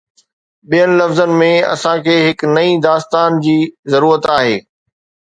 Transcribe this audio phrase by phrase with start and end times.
[0.69, 3.57] ٻين لفظن ۾، اسان کي هڪ نئين داستان جي
[3.95, 4.57] ضرورت آهي.